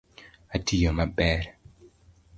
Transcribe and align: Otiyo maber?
Otiyo 0.55 0.91
maber? 0.97 1.41